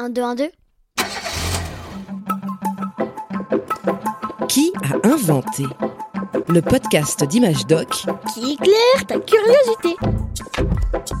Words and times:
1, 0.00 0.08
2, 0.08 0.22
1, 0.22 0.34
2. 0.34 0.50
Qui 4.48 4.72
a 4.82 5.06
inventé 5.06 5.64
le 6.48 6.62
podcast 6.62 7.22
d'Image 7.24 7.66
Doc 7.66 8.06
Qui 8.32 8.52
éclaire 8.52 9.06
ta 9.06 9.18
curiosité. 9.18 9.96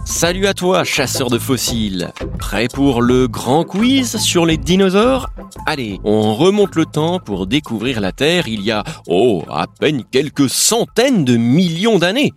Salut 0.06 0.46
à 0.46 0.54
toi, 0.54 0.84
chasseur 0.84 1.28
de 1.28 1.38
fossiles. 1.38 2.10
Prêt 2.38 2.68
pour 2.72 3.02
le 3.02 3.28
grand 3.28 3.64
quiz 3.64 4.16
sur 4.16 4.46
les 4.46 4.56
dinosaures? 4.56 5.28
Allez, 5.66 6.00
on 6.04 6.34
remonte 6.34 6.74
le 6.74 6.86
temps 6.86 7.18
pour 7.18 7.46
découvrir 7.46 8.00
la 8.00 8.12
Terre 8.12 8.48
il 8.48 8.62
y 8.62 8.70
a, 8.70 8.82
oh, 9.06 9.42
à 9.50 9.66
peine 9.66 10.04
quelques 10.10 10.48
centaines 10.48 11.26
de 11.26 11.36
millions 11.36 11.98
d'années. 11.98 12.32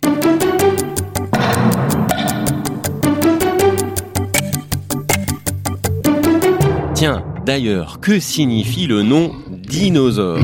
D'ailleurs, 7.44 8.00
que 8.00 8.18
signifie 8.18 8.86
le 8.86 9.02
nom 9.02 9.32
dinosaure? 9.48 10.38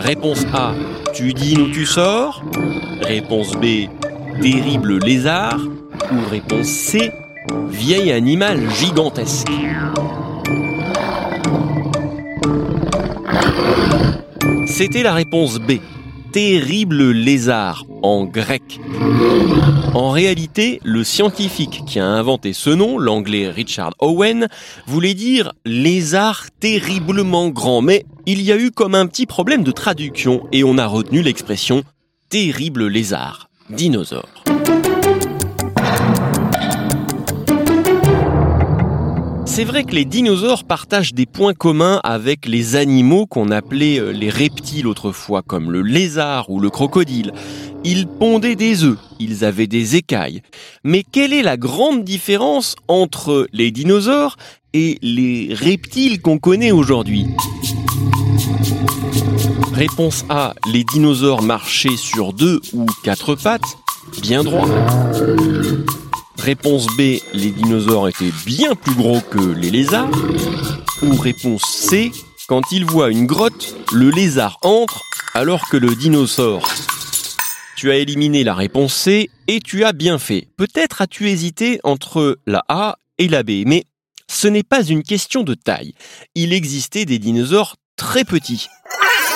Réponse 0.00 0.44
A, 0.52 0.74
tu 1.14 1.32
dînes 1.32 1.60
ou 1.60 1.70
tu 1.70 1.86
sors? 1.86 2.42
Réponse 3.02 3.52
B, 3.52 3.88
terrible 4.40 4.98
lézard? 4.98 5.60
Ou 6.10 6.30
réponse 6.30 6.66
C, 6.66 7.12
vieil 7.70 8.10
animal 8.10 8.58
gigantesque? 8.70 9.46
C'était 14.66 15.04
la 15.04 15.14
réponse 15.14 15.60
B, 15.60 15.74
terrible 16.36 17.12
lézard 17.12 17.86
en 18.02 18.26
grec. 18.26 18.78
En 19.94 20.10
réalité, 20.10 20.82
le 20.84 21.02
scientifique 21.02 21.80
qui 21.86 21.98
a 21.98 22.04
inventé 22.04 22.52
ce 22.52 22.68
nom, 22.68 22.98
l'anglais 22.98 23.48
Richard 23.48 23.94
Owen, 24.00 24.46
voulait 24.86 25.14
dire 25.14 25.54
lézard 25.64 26.48
terriblement 26.60 27.48
grand, 27.48 27.80
mais 27.80 28.04
il 28.26 28.42
y 28.42 28.52
a 28.52 28.58
eu 28.58 28.70
comme 28.70 28.94
un 28.94 29.06
petit 29.06 29.24
problème 29.24 29.64
de 29.64 29.70
traduction 29.70 30.46
et 30.52 30.62
on 30.62 30.76
a 30.76 30.86
retenu 30.86 31.22
l'expression 31.22 31.84
terrible 32.28 32.86
lézard, 32.86 33.48
dinosaure. 33.70 34.44
C'est 39.56 39.64
vrai 39.64 39.84
que 39.84 39.94
les 39.94 40.04
dinosaures 40.04 40.64
partagent 40.64 41.14
des 41.14 41.24
points 41.24 41.54
communs 41.54 41.98
avec 42.04 42.44
les 42.44 42.76
animaux 42.76 43.24
qu'on 43.24 43.50
appelait 43.50 43.98
euh, 43.98 44.10
les 44.10 44.28
reptiles 44.28 44.86
autrefois, 44.86 45.40
comme 45.40 45.72
le 45.72 45.80
lézard 45.80 46.50
ou 46.50 46.60
le 46.60 46.68
crocodile. 46.68 47.32
Ils 47.82 48.06
pondaient 48.06 48.54
des 48.54 48.84
œufs, 48.84 48.98
ils 49.18 49.46
avaient 49.46 49.66
des 49.66 49.96
écailles. 49.96 50.42
Mais 50.84 51.02
quelle 51.10 51.32
est 51.32 51.42
la 51.42 51.56
grande 51.56 52.04
différence 52.04 52.76
entre 52.86 53.48
les 53.54 53.70
dinosaures 53.70 54.36
et 54.74 54.98
les 55.00 55.54
reptiles 55.54 56.20
qu'on 56.20 56.36
connaît 56.36 56.72
aujourd'hui? 56.72 57.24
Réponse 59.72 60.26
A, 60.28 60.52
les 60.70 60.84
dinosaures 60.84 61.40
marchaient 61.40 61.96
sur 61.96 62.34
deux 62.34 62.60
ou 62.74 62.84
quatre 63.02 63.34
pattes, 63.34 63.78
bien 64.20 64.44
droit. 64.44 64.68
Réponse 66.38 66.86
B, 66.96 67.18
les 67.32 67.50
dinosaures 67.50 68.08
étaient 68.08 68.32
bien 68.44 68.74
plus 68.74 68.94
gros 68.94 69.20
que 69.20 69.38
les 69.38 69.70
lézards. 69.70 70.10
Ou 71.02 71.14
réponse 71.16 71.62
C, 71.62 72.12
quand 72.48 72.62
il 72.70 72.84
voit 72.84 73.10
une 73.10 73.26
grotte, 73.26 73.74
le 73.92 74.10
lézard 74.10 74.58
entre 74.62 75.02
alors 75.34 75.68
que 75.68 75.76
le 75.76 75.94
dinosaure. 75.94 76.68
Tu 77.76 77.90
as 77.90 77.96
éliminé 77.96 78.44
la 78.44 78.54
réponse 78.54 78.94
C 78.94 79.28
et 79.48 79.60
tu 79.60 79.84
as 79.84 79.92
bien 79.92 80.18
fait. 80.18 80.48
Peut-être 80.56 81.02
as-tu 81.02 81.28
hésité 81.28 81.80
entre 81.84 82.38
la 82.46 82.64
A 82.68 82.96
et 83.18 83.28
la 83.28 83.42
B, 83.42 83.64
mais 83.66 83.84
ce 84.28 84.48
n'est 84.48 84.62
pas 84.62 84.82
une 84.82 85.02
question 85.02 85.42
de 85.42 85.54
taille. 85.54 85.94
Il 86.34 86.52
existait 86.52 87.04
des 87.04 87.18
dinosaures 87.18 87.76
très 87.96 88.24
petits. 88.24 88.68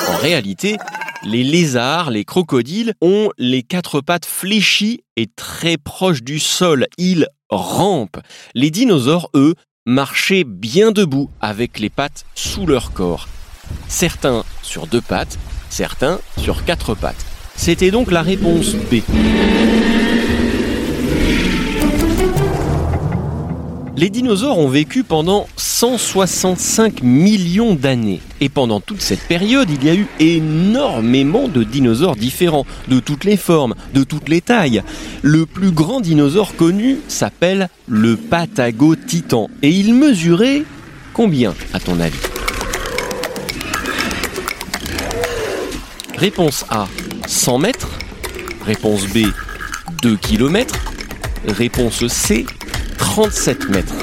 En 0.09 0.17
réalité, 0.17 0.77
les 1.23 1.45
lézards, 1.45 2.11
les 2.11 2.25
crocodiles 2.25 2.95
ont 3.01 3.31
les 3.39 3.63
quatre 3.63 4.01
pattes 4.01 4.27
fléchies 4.27 5.03
et 5.17 5.27
très 5.27 5.77
proches 5.77 6.23
du 6.23 6.39
sol. 6.39 6.87
Ils 6.99 7.27
rampent. 7.51 8.21
Les 8.55 8.71
dinosaures, 8.71 9.31
eux, 9.35 9.55
marchaient 9.87 10.45
bien 10.45 10.93
debout 10.93 11.31
avec 11.41 11.79
les 11.79 11.91
pattes 11.91 12.25
sous 12.35 12.67
leur 12.67 12.93
corps. 12.93 13.29
Certains 13.89 14.45
sur 14.63 14.87
deux 14.87 15.01
pattes, 15.01 15.39
certains 15.69 16.21
sur 16.39 16.65
quatre 16.65 16.95
pattes. 16.95 17.25
C'était 17.57 17.91
donc 17.91 18.11
la 18.11 18.23
réponse 18.23 18.75
B. 18.75 19.03
Les 24.01 24.09
dinosaures 24.09 24.57
ont 24.57 24.71
vécu 24.71 25.05
pendant 25.05 25.47
165 25.59 27.03
millions 27.03 27.75
d'années. 27.75 28.23
Et 28.41 28.49
pendant 28.49 28.81
toute 28.81 29.03
cette 29.03 29.21
période, 29.21 29.69
il 29.69 29.85
y 29.85 29.91
a 29.91 29.95
eu 29.95 30.07
énormément 30.21 31.49
de 31.49 31.65
dinosaures 31.65 32.17
différents, 32.17 32.65
de 32.89 32.99
toutes 32.99 33.25
les 33.25 33.37
formes, 33.37 33.75
de 33.93 34.03
toutes 34.03 34.31
les 34.31 34.41
tailles. 34.41 34.83
Le 35.21 35.45
plus 35.45 35.71
grand 35.71 36.01
dinosaure 36.01 36.57
connu 36.57 36.97
s'appelle 37.09 37.69
le 37.89 38.17
Patago-Titan. 38.17 39.51
Et 39.61 39.69
il 39.69 39.93
mesurait 39.93 40.63
combien, 41.13 41.55
à 41.75 41.79
ton 41.79 42.01
avis? 42.01 42.17
Réponse 46.17 46.65
A, 46.71 46.89
100 47.27 47.59
mètres. 47.59 47.91
Réponse 48.65 49.07
B, 49.09 49.27
2 50.01 50.17
km. 50.17 50.75
Réponse 51.47 52.07
C, 52.07 52.47
37 53.01 53.71
mètres. 53.71 53.95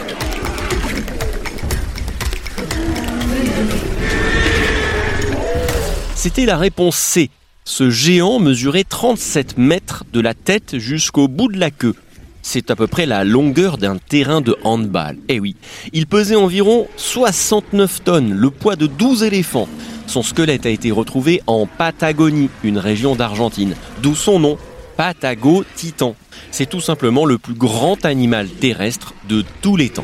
C'était 6.15 6.45
la 6.45 6.57
réponse 6.57 6.97
C. 6.97 7.29
Ce 7.63 7.89
géant 7.89 8.39
mesurait 8.39 8.83
37 8.83 9.57
mètres 9.57 10.03
de 10.11 10.19
la 10.19 10.33
tête 10.33 10.79
jusqu'au 10.79 11.27
bout 11.27 11.47
de 11.49 11.59
la 11.59 11.71
queue. 11.71 11.95
C'est 12.41 12.71
à 12.71 12.75
peu 12.75 12.87
près 12.87 13.05
la 13.05 13.23
longueur 13.23 13.77
d'un 13.77 13.97
terrain 13.97 14.41
de 14.41 14.57
handball. 14.63 15.17
Eh 15.29 15.39
oui, 15.39 15.55
il 15.93 16.07
pesait 16.07 16.35
environ 16.35 16.87
69 16.97 18.03
tonnes, 18.03 18.33
le 18.33 18.49
poids 18.49 18.75
de 18.75 18.87
12 18.87 19.23
éléphants. 19.23 19.69
Son 20.07 20.23
squelette 20.23 20.65
a 20.65 20.69
été 20.69 20.91
retrouvé 20.91 21.41
en 21.45 21.67
Patagonie, 21.67 22.49
une 22.63 22.79
région 22.79 23.15
d'Argentine, 23.15 23.75
d'où 24.01 24.15
son 24.15 24.39
nom, 24.39 24.57
Patago 24.97 25.63
Titan. 25.75 26.15
C'est 26.49 26.67
tout 26.67 26.81
simplement 26.81 27.25
le 27.25 27.37
plus 27.37 27.53
grand 27.53 28.03
animal 28.03 28.49
terrestre 28.49 29.13
de 29.29 29.45
tous 29.61 29.75
les 29.77 29.89
temps. 29.89 30.03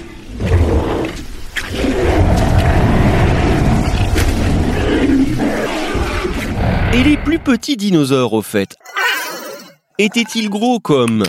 Et 6.93 7.03
les 7.03 7.17
plus 7.17 7.39
petits 7.39 7.75
dinosaures, 7.75 8.33
au 8.33 8.43
fait, 8.43 8.75
étaient-ils 9.97 10.47
gros 10.47 10.79
comme 10.79 11.23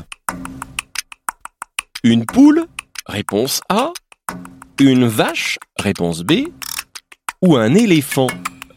une 2.02 2.26
poule? 2.26 2.66
Réponse 3.06 3.62
A. 3.70 3.92
Une 4.78 5.06
vache? 5.06 5.58
Réponse 5.78 6.22
B. 6.22 6.48
Ou 7.40 7.56
un 7.56 7.74
éléphant? 7.74 8.26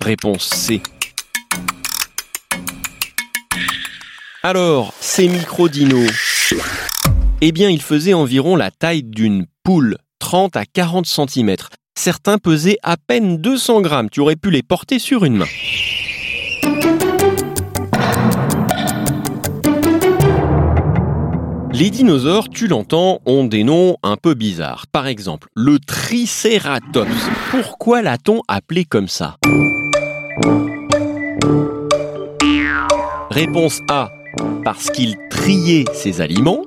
Réponse 0.01 0.45
C. 0.45 0.81
Alors, 4.43 4.93
ces 4.99 5.27
micro-dinos, 5.27 6.53
eh 7.41 7.51
bien, 7.51 7.69
ils 7.69 7.81
faisaient 7.81 8.13
environ 8.13 8.55
la 8.55 8.69
taille 8.69 9.03
d'une 9.03 9.47
poule, 9.63 9.97
30 10.19 10.55
à 10.55 10.65
40 10.65 11.07
cm. 11.07 11.55
Certains 11.97 12.37
pesaient 12.37 12.77
à 12.83 12.97
peine 12.97 13.37
200 13.37 13.81
grammes, 13.81 14.09
tu 14.11 14.19
aurais 14.19 14.35
pu 14.35 14.51
les 14.51 14.61
porter 14.61 14.99
sur 14.99 15.25
une 15.25 15.37
main. 15.37 15.47
Les 21.73 21.89
dinosaures, 21.89 22.49
tu 22.49 22.67
l'entends, 22.67 23.19
ont 23.25 23.43
des 23.43 23.63
noms 23.63 23.97
un 24.03 24.17
peu 24.17 24.35
bizarres. 24.35 24.85
Par 24.91 25.07
exemple, 25.07 25.47
le 25.55 25.79
Triceratops. 25.79 27.09
Pourquoi 27.51 28.01
l'a-t-on 28.01 28.41
appelé 28.47 28.85
comme 28.85 29.07
ça? 29.07 29.37
Réponse 33.29 33.81
A, 33.89 34.09
parce 34.63 34.89
qu'il 34.89 35.15
triait 35.29 35.85
ses 35.93 36.21
aliments. 36.21 36.63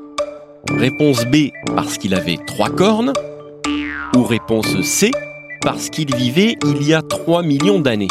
Réponse 0.76 1.24
B, 1.26 1.50
parce 1.74 1.98
qu'il 1.98 2.14
avait 2.14 2.38
trois 2.46 2.70
cornes. 2.70 3.12
Ou 4.16 4.24
réponse 4.24 4.80
C, 4.82 5.10
parce 5.60 5.90
qu'il 5.90 6.14
vivait 6.14 6.56
il 6.64 6.82
y 6.82 6.94
a 6.94 7.02
3 7.02 7.42
millions 7.42 7.80
d'années. 7.80 8.08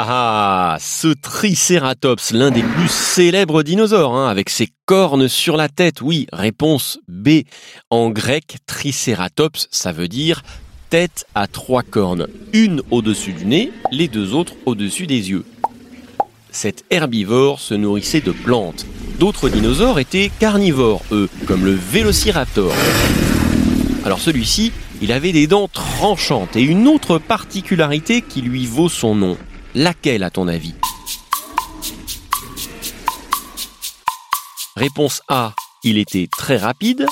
Ah 0.00 0.74
ah, 0.74 0.76
ce 0.78 1.08
Triceratops, 1.08 2.30
l'un 2.32 2.50
des 2.50 2.62
plus 2.62 2.90
célèbres 2.90 3.62
dinosaures, 3.62 4.14
hein, 4.14 4.28
avec 4.28 4.48
ses 4.48 4.68
cornes 4.86 5.26
sur 5.26 5.56
la 5.56 5.68
tête, 5.68 6.02
oui, 6.02 6.28
réponse 6.32 7.00
B. 7.08 7.40
En 7.90 8.10
grec, 8.10 8.58
Triceratops, 8.66 9.66
ça 9.72 9.90
veut 9.90 10.06
dire 10.06 10.42
tête 10.88 11.26
à 11.34 11.46
trois 11.46 11.82
cornes, 11.82 12.28
une 12.52 12.82
au-dessus 12.90 13.32
du 13.32 13.44
nez, 13.44 13.72
les 13.92 14.08
deux 14.08 14.34
autres 14.34 14.54
au-dessus 14.66 15.06
des 15.06 15.30
yeux. 15.30 15.44
cet 16.50 16.84
herbivore 16.90 17.60
se 17.60 17.74
nourrissait 17.74 18.20
de 18.20 18.32
plantes. 18.32 18.86
D'autres 19.18 19.48
dinosaures 19.48 19.98
étaient 19.98 20.30
carnivores, 20.40 21.02
eux, 21.12 21.28
comme 21.46 21.64
le 21.64 21.72
vélociraptor. 21.72 22.72
Alors 24.04 24.20
celui-ci, 24.20 24.72
il 25.00 25.12
avait 25.12 25.32
des 25.32 25.46
dents 25.46 25.68
tranchantes 25.68 26.56
et 26.56 26.62
une 26.62 26.88
autre 26.88 27.18
particularité 27.18 28.22
qui 28.22 28.40
lui 28.40 28.66
vaut 28.66 28.88
son 28.88 29.14
nom. 29.14 29.36
Laquelle, 29.74 30.24
à 30.24 30.30
ton 30.30 30.48
avis? 30.48 30.74
Réponse 34.74 35.22
A, 35.28 35.52
il 35.84 35.98
était 35.98 36.28
très 36.36 36.56
rapide. 36.56 37.06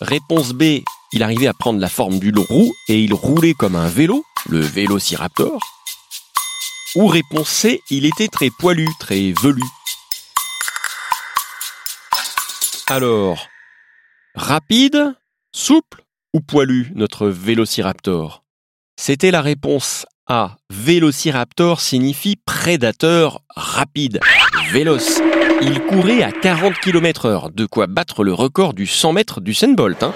Réponse 0.00 0.52
B, 0.52 0.82
il 1.12 1.22
arrivait 1.22 1.46
à 1.46 1.52
prendre 1.52 1.80
la 1.80 1.88
forme 1.88 2.18
d'une 2.18 2.38
roue 2.38 2.74
et 2.88 2.98
il 2.98 3.12
roulait 3.12 3.54
comme 3.54 3.76
un 3.76 3.88
vélo, 3.88 4.24
le 4.48 4.60
vélociraptor. 4.60 5.60
Ou 6.96 7.06
réponse 7.06 7.48
C, 7.48 7.80
il 7.90 8.06
était 8.06 8.28
très 8.28 8.50
poilu, 8.50 8.88
très 8.98 9.32
velu. 9.42 9.62
Alors, 12.88 13.46
rapide, 14.34 15.14
souple 15.52 16.02
ou 16.34 16.40
poilu, 16.40 16.92
notre 16.94 17.28
vélociraptor? 17.28 18.42
C'était 18.96 19.30
la 19.30 19.40
réponse 19.40 20.06
A. 20.26 20.56
Vélociraptor 20.70 21.80
signifie 21.80 22.36
prédateur 22.36 23.40
rapide. 23.56 24.20
Véloce. 24.70 25.20
Il 25.60 25.80
courait 25.82 26.22
à 26.22 26.32
40 26.32 26.74
km 26.74 27.26
heure, 27.26 27.50
de 27.50 27.66
quoi 27.66 27.86
battre 27.86 28.24
le 28.24 28.32
record 28.32 28.74
du 28.74 28.86
100 28.86 29.12
mètres 29.12 29.40
du 29.40 29.54
Bolt. 29.74 30.02
Hein. 30.02 30.12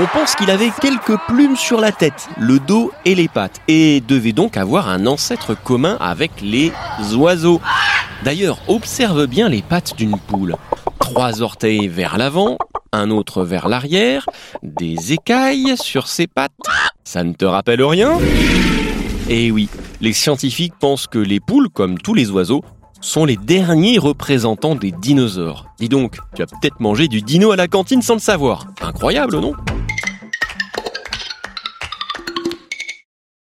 On 0.00 0.06
pense 0.06 0.36
qu'il 0.36 0.48
avait 0.48 0.70
quelques 0.80 1.18
plumes 1.26 1.56
sur 1.56 1.80
la 1.80 1.90
tête, 1.90 2.28
le 2.38 2.60
dos 2.60 2.92
et 3.04 3.16
les 3.16 3.26
pattes, 3.26 3.60
et 3.66 4.00
devait 4.00 4.32
donc 4.32 4.56
avoir 4.56 4.88
un 4.88 5.08
ancêtre 5.08 5.60
commun 5.60 5.96
avec 5.98 6.30
les 6.40 6.70
oiseaux. 7.16 7.60
D'ailleurs, 8.22 8.60
observe 8.68 9.26
bien 9.26 9.48
les 9.48 9.60
pattes 9.60 9.96
d'une 9.96 10.16
poule. 10.16 10.54
Trois 11.00 11.42
orteils 11.42 11.88
vers 11.88 12.16
l'avant, 12.16 12.58
un 12.92 13.10
autre 13.10 13.42
vers 13.42 13.68
l'arrière, 13.68 14.24
des 14.62 15.14
écailles 15.14 15.76
sur 15.76 16.06
ses 16.06 16.28
pattes. 16.28 16.52
Ça 17.02 17.24
ne 17.24 17.32
te 17.32 17.44
rappelle 17.44 17.82
rien? 17.82 18.18
Eh 19.28 19.50
oui, 19.50 19.68
les 20.00 20.12
scientifiques 20.12 20.74
pensent 20.78 21.08
que 21.08 21.18
les 21.18 21.40
poules, 21.40 21.70
comme 21.70 21.98
tous 21.98 22.14
les 22.14 22.30
oiseaux, 22.30 22.62
sont 23.00 23.24
les 23.24 23.36
derniers 23.36 23.98
représentants 23.98 24.76
des 24.76 24.92
dinosaures. 24.92 25.66
Dis 25.80 25.88
donc, 25.88 26.18
tu 26.36 26.42
as 26.42 26.46
peut-être 26.46 26.78
mangé 26.78 27.08
du 27.08 27.20
dino 27.20 27.50
à 27.50 27.56
la 27.56 27.66
cantine 27.66 28.02
sans 28.02 28.14
le 28.14 28.20
savoir. 28.20 28.66
Incroyable, 28.80 29.40
non? 29.40 29.54